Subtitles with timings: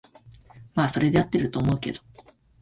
[0.73, 2.01] まあそれで合ってると思うけど